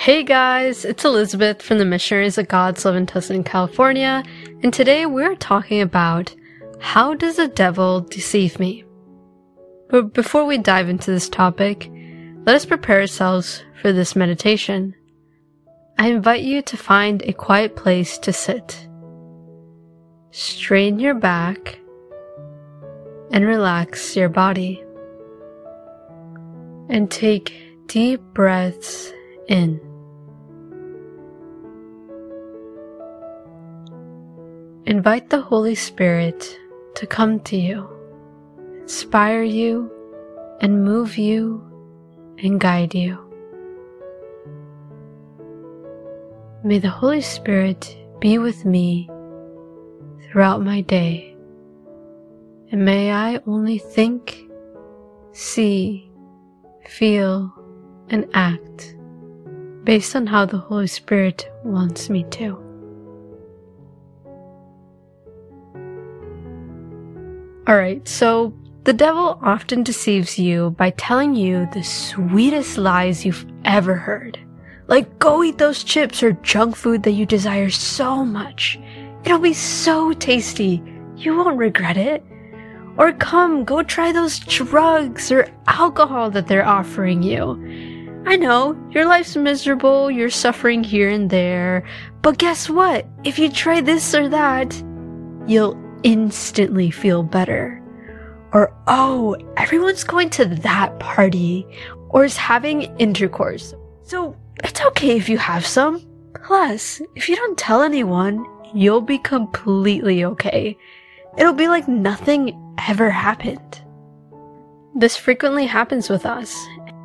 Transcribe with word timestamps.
Hey 0.00 0.22
guys, 0.22 0.84
it's 0.84 1.04
Elizabeth 1.04 1.60
from 1.60 1.78
the 1.78 1.84
Missionaries 1.84 2.38
of 2.38 2.46
God's 2.46 2.84
Love 2.84 2.94
in 2.94 3.04
Tustin, 3.04 3.44
California, 3.44 4.22
and 4.62 4.72
today 4.72 5.06
we're 5.06 5.34
talking 5.34 5.80
about 5.80 6.32
how 6.78 7.14
does 7.14 7.34
the 7.34 7.48
devil 7.48 8.02
deceive 8.02 8.60
me? 8.60 8.84
But 9.90 10.14
before 10.14 10.44
we 10.46 10.56
dive 10.56 10.88
into 10.88 11.10
this 11.10 11.28
topic, 11.28 11.90
let 12.46 12.54
us 12.54 12.64
prepare 12.64 13.00
ourselves 13.00 13.64
for 13.82 13.92
this 13.92 14.14
meditation. 14.14 14.94
I 15.98 16.12
invite 16.12 16.42
you 16.42 16.62
to 16.62 16.76
find 16.76 17.20
a 17.22 17.32
quiet 17.32 17.74
place 17.74 18.18
to 18.18 18.32
sit. 18.32 18.88
Strain 20.30 21.00
your 21.00 21.14
back 21.14 21.76
and 23.32 23.44
relax 23.44 24.14
your 24.14 24.28
body. 24.28 24.80
And 26.88 27.10
take 27.10 27.52
deep 27.88 28.20
breaths 28.32 29.12
in. 29.48 29.87
Invite 34.88 35.28
the 35.28 35.42
Holy 35.42 35.74
Spirit 35.74 36.58
to 36.94 37.06
come 37.06 37.40
to 37.40 37.56
you, 37.58 37.86
inspire 38.80 39.42
you, 39.42 39.92
and 40.62 40.82
move 40.82 41.18
you 41.18 41.62
and 42.38 42.58
guide 42.58 42.94
you. 42.94 43.18
May 46.64 46.78
the 46.78 46.88
Holy 46.88 47.20
Spirit 47.20 47.98
be 48.18 48.38
with 48.38 48.64
me 48.64 49.10
throughout 50.22 50.62
my 50.62 50.80
day, 50.80 51.36
and 52.72 52.82
may 52.82 53.12
I 53.12 53.40
only 53.46 53.76
think, 53.76 54.40
see, 55.32 56.10
feel, 56.86 57.52
and 58.08 58.26
act 58.32 58.96
based 59.84 60.16
on 60.16 60.26
how 60.26 60.46
the 60.46 60.56
Holy 60.56 60.86
Spirit 60.86 61.46
wants 61.62 62.08
me 62.08 62.24
to. 62.30 62.67
Alright, 67.68 68.08
so 68.08 68.54
the 68.84 68.94
devil 68.94 69.38
often 69.42 69.82
deceives 69.82 70.38
you 70.38 70.70
by 70.70 70.88
telling 70.90 71.34
you 71.34 71.68
the 71.74 71.82
sweetest 71.82 72.78
lies 72.78 73.26
you've 73.26 73.44
ever 73.66 73.94
heard. 73.94 74.38
Like, 74.86 75.18
go 75.18 75.44
eat 75.44 75.58
those 75.58 75.84
chips 75.84 76.22
or 76.22 76.32
junk 76.32 76.76
food 76.76 77.02
that 77.02 77.10
you 77.10 77.26
desire 77.26 77.68
so 77.68 78.24
much. 78.24 78.80
It'll 79.22 79.38
be 79.38 79.52
so 79.52 80.14
tasty. 80.14 80.82
You 81.14 81.36
won't 81.36 81.58
regret 81.58 81.98
it. 81.98 82.24
Or 82.96 83.12
come, 83.12 83.66
go 83.66 83.82
try 83.82 84.12
those 84.12 84.38
drugs 84.38 85.30
or 85.30 85.46
alcohol 85.66 86.30
that 86.30 86.46
they're 86.46 86.66
offering 86.66 87.22
you. 87.22 87.52
I 88.26 88.36
know, 88.36 88.82
your 88.92 89.04
life's 89.04 89.36
miserable, 89.36 90.10
you're 90.10 90.30
suffering 90.30 90.82
here 90.82 91.10
and 91.10 91.28
there, 91.28 91.86
but 92.22 92.38
guess 92.38 92.70
what? 92.70 93.06
If 93.24 93.38
you 93.38 93.50
try 93.50 93.82
this 93.82 94.14
or 94.14 94.28
that, 94.30 94.74
you'll 95.46 95.74
instantly 96.02 96.90
feel 96.90 97.22
better. 97.22 97.82
Or, 98.52 98.72
oh, 98.86 99.36
everyone's 99.56 100.04
going 100.04 100.30
to 100.30 100.46
that 100.46 100.98
party 100.98 101.66
or 102.08 102.24
is 102.24 102.36
having 102.36 102.82
intercourse. 102.98 103.74
So 104.02 104.36
it's 104.64 104.80
okay 104.86 105.16
if 105.16 105.28
you 105.28 105.38
have 105.38 105.66
some. 105.66 106.04
Plus, 106.44 107.02
if 107.14 107.28
you 107.28 107.36
don't 107.36 107.58
tell 107.58 107.82
anyone, 107.82 108.44
you'll 108.74 109.00
be 109.00 109.18
completely 109.18 110.24
okay. 110.24 110.76
It'll 111.36 111.52
be 111.52 111.68
like 111.68 111.88
nothing 111.88 112.74
ever 112.88 113.10
happened. 113.10 113.82
This 114.94 115.16
frequently 115.16 115.66
happens 115.66 116.08
with 116.08 116.26
us, 116.26 116.56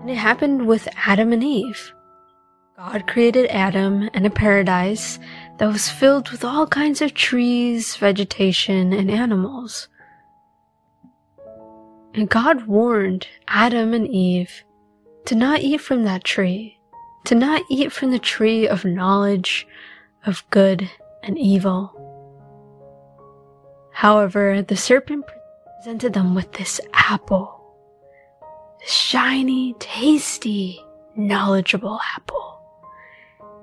and 0.01 0.09
it 0.09 0.15
happened 0.15 0.65
with 0.65 0.87
Adam 0.95 1.33
and 1.33 1.43
Eve. 1.43 1.93
God 2.77 3.05
created 3.07 3.47
Adam 3.47 4.09
and 4.13 4.25
a 4.25 4.31
paradise 4.31 5.19
that 5.57 5.67
was 5.71 5.89
filled 5.89 6.29
with 6.29 6.43
all 6.43 6.67
kinds 6.67 7.01
of 7.01 7.13
trees, 7.13 7.95
vegetation, 7.95 8.91
and 8.91 9.09
animals. 9.09 9.87
And 12.13 12.29
God 12.29 12.67
warned 12.67 13.27
Adam 13.47 13.93
and 13.93 14.07
Eve 14.07 14.63
to 15.25 15.35
not 15.35 15.61
eat 15.61 15.81
from 15.81 16.03
that 16.03 16.23
tree, 16.23 16.79
to 17.25 17.35
not 17.35 17.63
eat 17.69 17.91
from 17.91 18.11
the 18.11 18.19
tree 18.19 18.67
of 18.67 18.85
knowledge 18.85 19.67
of 20.25 20.43
good 20.49 20.89
and 21.23 21.37
evil. 21.37 21.91
However, 23.93 24.61
the 24.61 24.75
serpent 24.75 25.25
presented 25.77 26.13
them 26.13 26.35
with 26.35 26.51
this 26.53 26.81
apple, 26.93 27.61
this 28.79 28.91
shiny, 28.91 29.75
tasty, 29.79 30.83
knowledgeable 31.15 31.99
apple, 32.15 32.59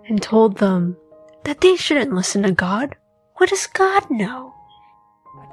and 0.09 0.23
told 0.23 0.59
them 0.59 0.97
that 1.45 1.61
they 1.61 1.77
shouldn't 1.77 2.15
listen 2.15 2.43
to 2.43 2.53
God. 2.53 2.97
What 3.37 3.51
does 3.51 3.67
God 3.67 4.11
know? 4.11 4.55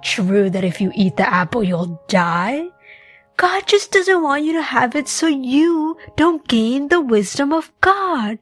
True 0.03 0.49
that 0.49 0.63
if 0.63 0.79
you 0.81 0.91
eat 0.95 1.17
the 1.17 1.27
apple, 1.27 1.63
you'll 1.63 2.01
die. 2.07 2.67
God 3.37 3.67
just 3.67 3.91
doesn't 3.91 4.23
want 4.23 4.43
you 4.43 4.53
to 4.53 4.61
have 4.61 4.95
it 4.95 5.07
so 5.07 5.27
you 5.27 5.97
don't 6.15 6.47
gain 6.47 6.87
the 6.87 7.01
wisdom 7.01 7.53
of 7.53 7.71
God. 7.81 8.39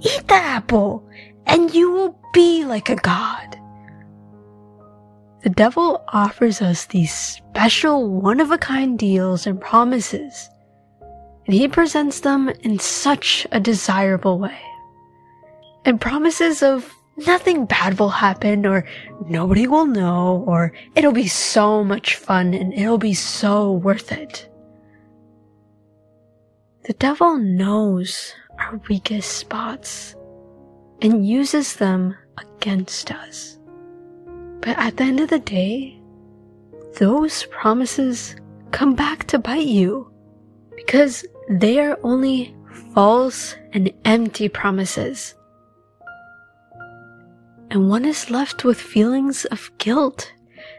Eat 0.00 0.26
the 0.26 0.34
apple 0.34 1.06
and 1.46 1.74
you 1.74 1.90
will 1.90 2.18
be 2.32 2.64
like 2.64 2.88
a 2.88 2.96
God. 2.96 3.56
The 5.42 5.50
devil 5.50 6.04
offers 6.08 6.60
us 6.60 6.86
these 6.86 7.14
special 7.14 8.08
one 8.08 8.40
of 8.40 8.50
a 8.50 8.58
kind 8.58 8.98
deals 8.98 9.46
and 9.46 9.60
promises, 9.60 10.50
and 11.46 11.54
he 11.54 11.66
presents 11.66 12.20
them 12.20 12.50
in 12.60 12.78
such 12.78 13.46
a 13.50 13.58
desirable 13.58 14.38
way 14.38 14.60
and 15.84 16.00
promises 16.00 16.62
of 16.62 16.92
nothing 17.26 17.66
bad 17.66 17.98
will 17.98 18.10
happen 18.10 18.66
or 18.66 18.86
nobody 19.26 19.66
will 19.66 19.86
know 19.86 20.44
or 20.46 20.72
it'll 20.94 21.12
be 21.12 21.28
so 21.28 21.84
much 21.84 22.16
fun 22.16 22.54
and 22.54 22.72
it'll 22.74 22.98
be 22.98 23.14
so 23.14 23.72
worth 23.72 24.12
it. 24.12 24.48
The 26.84 26.94
devil 26.94 27.38
knows 27.38 28.34
our 28.58 28.80
weakest 28.88 29.30
spots 29.32 30.14
and 31.02 31.26
uses 31.26 31.76
them 31.76 32.16
against 32.38 33.12
us. 33.12 33.58
But 34.60 34.78
at 34.78 34.96
the 34.96 35.04
end 35.04 35.20
of 35.20 35.30
the 35.30 35.38
day, 35.38 36.00
those 36.98 37.44
promises 37.44 38.36
come 38.70 38.94
back 38.94 39.26
to 39.28 39.38
bite 39.38 39.66
you 39.66 40.10
because 40.76 41.24
they 41.48 41.78
are 41.78 41.98
only 42.02 42.54
false 42.92 43.56
and 43.72 43.90
empty 44.04 44.48
promises 44.48 45.34
and 47.70 47.88
one 47.88 48.04
is 48.04 48.30
left 48.30 48.64
with 48.64 48.80
feelings 48.80 49.44
of 49.46 49.70
guilt 49.78 50.32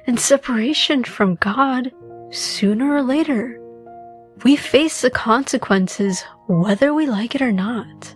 and 0.07 0.19
separation 0.19 1.03
from 1.03 1.35
God 1.35 1.91
sooner 2.31 2.93
or 2.93 3.01
later. 3.01 3.59
We 4.43 4.55
face 4.55 5.01
the 5.01 5.09
consequences 5.09 6.23
whether 6.47 6.93
we 6.93 7.07
like 7.07 7.35
it 7.35 7.41
or 7.41 7.51
not. 7.51 8.15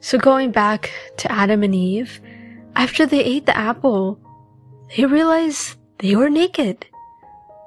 So 0.00 0.18
going 0.18 0.50
back 0.50 0.92
to 1.18 1.30
Adam 1.30 1.62
and 1.62 1.74
Eve, 1.74 2.20
after 2.74 3.06
they 3.06 3.22
ate 3.22 3.46
the 3.46 3.56
apple, 3.56 4.18
they 4.96 5.04
realized 5.04 5.76
they 5.98 6.16
were 6.16 6.30
naked. 6.30 6.84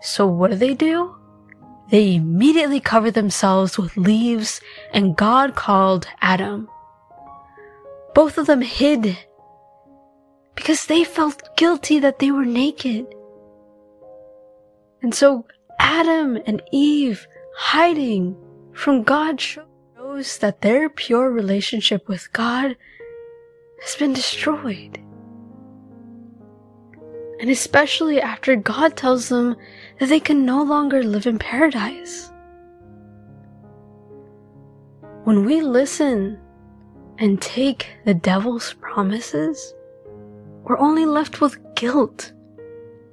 So 0.02 0.28
what 0.28 0.52
do 0.52 0.58
they 0.58 0.74
do? 0.74 1.16
They 1.90 2.16
immediately 2.16 2.80
cover 2.80 3.10
themselves 3.10 3.78
with 3.78 3.96
leaves 3.96 4.60
and 4.94 5.16
God 5.16 5.56
called 5.56 6.08
Adam. 6.22 6.68
Both 8.16 8.38
of 8.38 8.48
them 8.48 8.62
hid 8.62 9.18
because 10.56 10.86
they 10.86 11.04
felt 11.04 11.56
guilty 11.58 12.00
that 12.00 12.20
they 12.20 12.32
were 12.32 12.46
naked. 12.46 13.06
And 15.02 15.14
so 15.14 15.46
Adam 15.80 16.40
and 16.48 16.62
Eve 16.72 17.28
hiding 17.58 18.38
from 18.72 19.04
God 19.04 19.42
shows 19.42 20.38
that 20.38 20.62
their 20.62 20.90
pure 20.90 21.30
relationship 21.30 22.08
with 22.08 22.32
God 22.32 22.78
has 23.82 23.96
been 23.98 24.14
destroyed. 24.14 24.98
And 27.42 27.50
especially 27.50 28.22
after 28.22 28.56
God 28.56 28.96
tells 28.96 29.28
them 29.28 29.58
that 30.00 30.08
they 30.08 30.22
can 30.22 30.46
no 30.46 30.64
longer 30.64 31.04
live 31.04 31.28
in 31.28 31.38
paradise. 31.38 32.32
When 35.26 35.44
we 35.44 35.60
listen 35.60 36.40
and 37.18 37.42
take 37.42 37.88
the 38.06 38.14
devil's 38.14 38.74
promises, 38.74 39.74
we're 40.64 40.80
only 40.80 41.06
left 41.06 41.42
with 41.42 41.58
guilt, 41.76 42.34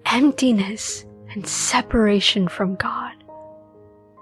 emptiness, 0.07 1.05
and 1.31 1.47
separation 1.47 2.49
from 2.49 2.75
God. 2.77 3.13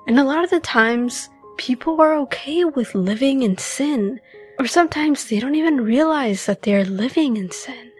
And 0.06 0.19
a 0.19 0.25
lot 0.25 0.44
of 0.44 0.50
the 0.50 0.61
times, 0.61 1.29
people 1.56 2.00
are 2.00 2.17
okay 2.17 2.65
with 2.65 2.94
living 2.94 3.43
in 3.43 3.56
sin, 3.59 4.21
or 4.59 4.67
sometimes 4.67 5.29
they 5.29 5.41
don't 5.41 5.55
even 5.55 5.81
realize 5.81 6.47
that 6.47 6.62
they're 6.62 6.85
living 6.85 7.37
in 7.37 7.50
sin. 7.50 7.91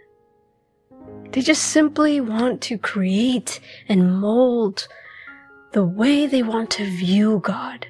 They 1.33 1.43
just 1.43 1.63
simply 1.63 2.21
want 2.21 2.61
to 2.63 2.79
create 2.79 3.61
and 3.89 4.21
mold 4.21 4.89
the 5.73 5.85
way 5.85 6.27
they 6.27 6.43
want 6.43 6.71
to 6.73 6.85
view 6.85 7.41
God. 7.45 7.87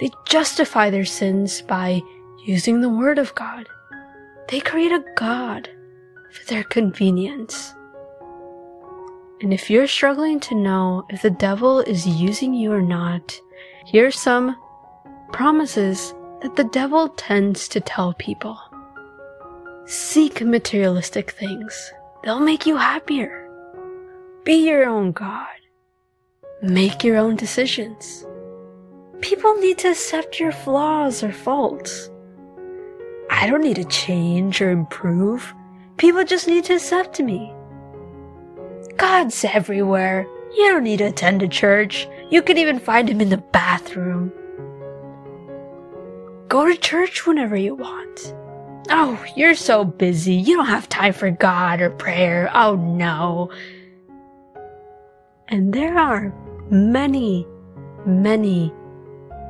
They 0.00 0.10
justify 0.26 0.90
their 0.90 1.04
sins 1.04 1.62
by 1.62 2.02
using 2.46 2.80
the 2.80 2.88
Word 2.88 3.18
of 3.18 3.34
God. 3.34 3.68
They 4.48 4.60
create 4.60 4.92
a 4.92 5.04
God 5.16 5.68
for 6.30 6.44
their 6.46 6.64
convenience. 6.64 7.74
And 9.40 9.52
if 9.52 9.70
you're 9.70 9.86
struggling 9.86 10.40
to 10.40 10.54
know 10.54 11.04
if 11.10 11.22
the 11.22 11.30
devil 11.30 11.80
is 11.80 12.06
using 12.06 12.54
you 12.54 12.72
or 12.72 12.82
not, 12.82 13.38
here's 13.86 14.18
some 14.18 14.56
promises 15.32 16.14
that 16.42 16.56
the 16.56 16.64
devil 16.64 17.08
tends 17.10 17.68
to 17.68 17.80
tell 17.80 18.14
people. 18.14 18.58
Seek 19.86 20.42
materialistic 20.42 21.30
things. 21.32 21.92
They'll 22.22 22.40
make 22.40 22.66
you 22.66 22.76
happier. 22.76 23.48
Be 24.44 24.66
your 24.66 24.88
own 24.88 25.12
God. 25.12 25.46
Make 26.62 27.04
your 27.04 27.16
own 27.16 27.36
decisions. 27.36 28.26
People 29.20 29.54
need 29.56 29.78
to 29.78 29.90
accept 29.90 30.40
your 30.40 30.52
flaws 30.52 31.22
or 31.22 31.32
faults. 31.32 32.10
I 33.30 33.46
don't 33.46 33.62
need 33.62 33.76
to 33.76 33.84
change 33.84 34.60
or 34.60 34.70
improve. 34.70 35.54
People 35.96 36.24
just 36.24 36.46
need 36.46 36.64
to 36.64 36.74
accept 36.74 37.20
me. 37.20 37.52
God's 38.96 39.44
everywhere. 39.44 40.26
You 40.56 40.70
don't 40.70 40.84
need 40.84 40.98
to 40.98 41.04
attend 41.04 41.42
a 41.42 41.48
church. 41.48 42.08
You 42.30 42.42
can 42.42 42.58
even 42.58 42.78
find 42.78 43.08
him 43.08 43.20
in 43.20 43.28
the 43.28 43.36
bathroom. 43.36 44.32
Go 46.48 46.66
to 46.66 46.76
church 46.76 47.26
whenever 47.26 47.56
you 47.56 47.74
want. 47.74 48.34
Oh, 48.90 49.22
you're 49.36 49.54
so 49.54 49.84
busy. 49.84 50.34
You 50.34 50.56
don't 50.56 50.66
have 50.66 50.88
time 50.88 51.12
for 51.12 51.30
God 51.30 51.80
or 51.80 51.90
prayer. 51.90 52.50
Oh 52.54 52.74
no. 52.74 53.50
And 55.48 55.72
there 55.72 55.98
are 55.98 56.32
many, 56.70 57.46
many, 58.06 58.72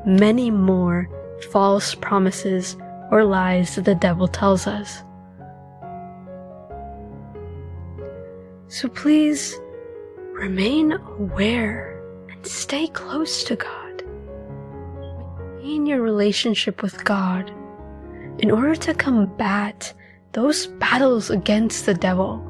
many 0.04 0.50
more 0.50 1.08
false 1.50 1.94
promises 1.94 2.76
or 3.10 3.25
lies 3.25 3.75
that 3.75 3.84
the 3.84 3.94
devil 3.94 4.28
tells 4.28 4.66
us. 4.66 5.02
So 8.69 8.88
please 8.88 9.58
remain 10.32 10.93
aware 10.93 12.02
and 12.31 12.46
stay 12.46 12.88
close 12.88 13.43
to 13.44 13.56
God. 13.56 13.88
Maintain 15.69 15.87
your 15.87 16.00
relationship 16.00 16.82
with 16.82 17.05
God 17.05 17.50
in 18.38 18.50
order 18.50 18.75
to 18.75 18.94
combat 18.94 19.93
those 20.32 20.66
battles 20.66 21.31
against 21.31 21.87
the 21.87 21.94
devil. 21.94 22.44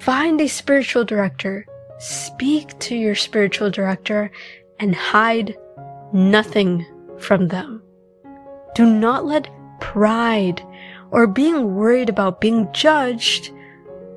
Find 0.00 0.40
a 0.40 0.48
spiritual 0.48 1.04
director, 1.04 1.66
speak 1.98 2.78
to 2.80 2.96
your 2.96 3.14
spiritual 3.14 3.70
director, 3.70 4.30
and 4.80 4.94
hide 4.94 5.56
nothing 6.12 6.86
from 7.18 7.48
them. 7.48 7.82
Do 8.74 8.86
not 8.86 9.24
let 9.24 9.48
pride 9.92 10.62
or 11.10 11.26
being 11.26 11.74
worried 11.74 12.08
about 12.08 12.40
being 12.40 12.66
judged 12.72 13.52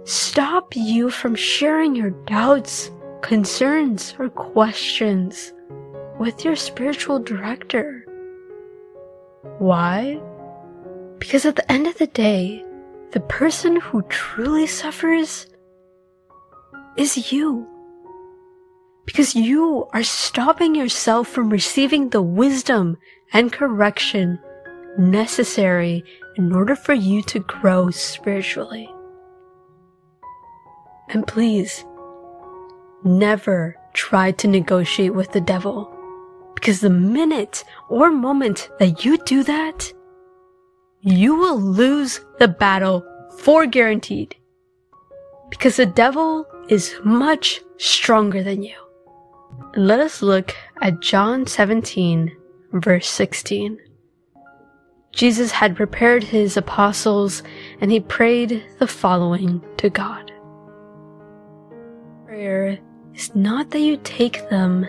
stop 0.06 0.74
you 0.74 1.10
from 1.10 1.36
sharing 1.36 1.94
your 1.94 2.12
doubts, 2.26 2.90
concerns, 3.22 4.16
or 4.18 4.30
questions 4.30 5.52
with 6.18 6.46
your 6.46 6.56
spiritual 6.56 7.20
director. 7.20 8.06
Why? 9.60 10.22
Because 11.20 11.46
at 11.46 11.58
the 11.58 11.70
end 11.70 11.86
of 11.86 11.98
the 11.98 12.08
day, 12.08 12.64
the 13.12 13.20
person 13.20 13.76
who 13.76 14.02
truly 14.04 14.68
suffers 14.68 15.48
is 16.96 17.34
you. 17.34 17.68
Because 19.06 19.36
you 19.36 19.86
are 19.92 20.04
stopping 20.04 20.76
yourself 20.76 21.28
from 21.28 21.50
receiving 21.50 22.10
the 22.10 22.22
wisdom 22.22 22.98
and 23.34 23.52
correction 23.52 24.40
necessary 24.98 26.04
in 26.36 26.54
order 26.54 26.76
for 26.76 26.94
you 26.94 27.22
to 27.24 27.40
grow 27.40 27.90
spiritually. 27.90 28.90
And 31.10 31.26
please, 31.26 31.86
never 33.04 33.78
try 33.94 34.32
to 34.32 34.48
negotiate 34.48 35.14
with 35.14 35.32
the 35.32 35.42
devil. 35.42 35.94
Because 36.56 36.82
the 36.82 36.90
minute 36.90 37.64
or 37.90 38.12
moment 38.12 38.70
that 38.80 39.06
you 39.06 39.18
do 39.26 39.44
that, 39.44 39.94
you 41.02 41.36
will 41.36 41.60
lose 41.60 42.22
the 42.40 42.48
battle 42.48 43.06
for 43.40 43.66
guaranteed. 43.66 44.36
Because 45.50 45.78
the 45.78 45.86
devil 45.86 46.46
is 46.68 46.96
much 47.06 47.62
stronger 47.78 48.44
than 48.44 48.64
you. 48.64 48.76
Let 49.76 50.00
us 50.00 50.22
look 50.22 50.56
at 50.82 51.00
John 51.00 51.46
17, 51.48 52.36
verse 52.74 53.08
16. 53.08 53.80
Jesus 55.18 55.52
had 55.52 55.76
prepared 55.76 56.24
his 56.24 56.58
apostles 56.58 57.44
and 57.82 57.92
he 57.92 58.00
prayed 58.00 58.64
the 58.80 58.88
following 58.88 59.62
to 59.78 59.90
God 59.90 60.32
prayer 62.38 62.78
is 63.16 63.34
not 63.34 63.72
that 63.72 63.80
you 63.80 63.98
take 64.04 64.48
them 64.50 64.88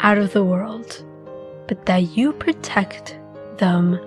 out 0.00 0.16
of 0.16 0.32
the 0.32 0.42
world, 0.42 1.04
but 1.68 1.84
that 1.84 2.16
you 2.16 2.32
protect 2.32 3.18
them 3.58 4.00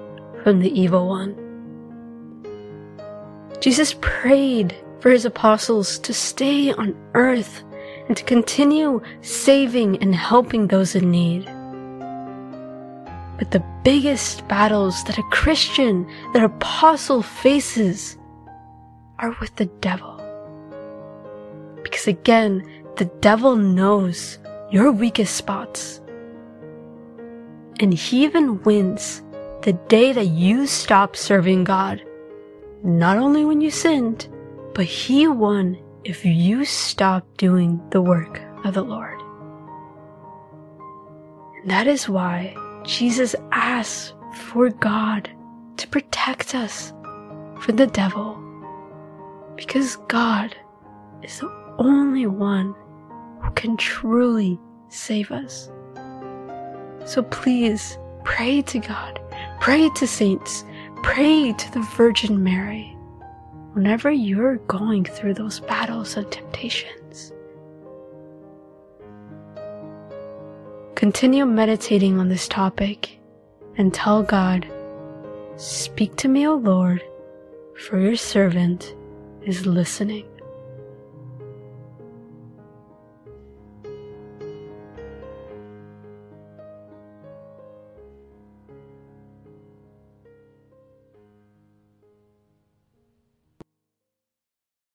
from 0.43 0.59
the 0.59 0.71
evil 0.71 1.07
one. 1.07 1.35
Jesus 3.61 3.95
prayed 4.01 4.75
for 4.99 5.11
his 5.11 5.23
apostles 5.23 5.99
to 5.99 6.15
stay 6.15 6.73
on 6.73 6.95
earth 7.13 7.63
and 8.07 8.17
to 8.17 8.23
continue 8.23 8.99
saving 9.21 10.01
and 10.01 10.15
helping 10.15 10.65
those 10.65 10.95
in 10.95 11.11
need. 11.11 11.47
But 13.37 13.51
the 13.51 13.63
biggest 13.83 14.47
battles 14.47 15.03
that 15.03 15.17
a 15.17 15.23
Christian, 15.23 16.07
that 16.33 16.43
apostle 16.43 17.21
faces 17.21 18.17
are 19.19 19.35
with 19.39 19.55
the 19.55 19.65
devil. 19.65 20.15
Because 21.83 22.07
again, 22.07 22.67
the 22.97 23.05
devil 23.21 23.55
knows 23.55 24.39
your 24.71 24.91
weakest 24.91 25.35
spots. 25.35 26.01
And 27.79 27.93
he 27.93 28.23
even 28.23 28.61
wins 28.63 29.21
the 29.61 29.73
day 29.87 30.13
that 30.13 30.27
you 30.27 30.65
stop 30.65 31.15
serving 31.15 31.63
God. 31.63 32.03
Not 32.83 33.17
only 33.17 33.45
when 33.45 33.61
you 33.61 33.69
sinned, 33.69 34.27
but 34.73 34.85
he 34.85 35.27
won 35.27 35.77
if 36.03 36.25
you 36.25 36.65
stop 36.65 37.25
doing 37.37 37.81
the 37.91 38.01
work 38.01 38.41
of 38.63 38.73
the 38.73 38.83
Lord. 38.83 39.19
And 41.61 41.69
that 41.69 41.87
is 41.87 42.07
why 42.07 42.55
Jesus 42.87 43.35
asks 43.51 44.13
for 44.33 44.69
God 44.69 45.29
to 45.75 45.87
protect 45.89 46.55
us 46.55 46.93
from 47.59 47.75
the 47.75 47.85
devil. 47.85 48.41
Because 49.57 49.97
God 50.07 50.55
is 51.21 51.39
the 51.41 51.51
only 51.79 52.27
one 52.27 52.73
who 53.43 53.51
can 53.51 53.75
truly 53.75 54.57
save 54.87 55.31
us. 55.31 55.69
So 57.03 57.23
please 57.23 57.97
pray 58.23 58.61
to 58.61 58.79
God, 58.79 59.19
pray 59.59 59.89
to 59.89 60.07
saints, 60.07 60.63
pray 61.03 61.51
to 61.51 61.71
the 61.73 61.81
Virgin 61.97 62.41
Mary 62.41 62.95
whenever 63.73 64.09
you're 64.09 64.57
going 64.59 65.03
through 65.03 65.33
those 65.33 65.59
battles 65.59 66.15
of 66.15 66.29
temptations. 66.29 66.96
Continue 70.97 71.45
meditating 71.45 72.17
on 72.17 72.27
this 72.27 72.47
topic 72.47 73.19
and 73.77 73.93
tell 73.93 74.23
God, 74.23 74.65
Speak 75.55 76.15
to 76.15 76.27
me, 76.27 76.47
O 76.47 76.55
Lord, 76.55 77.03
for 77.85 77.99
your 77.99 78.15
servant 78.15 78.95
is 79.43 79.67
listening. 79.67 80.25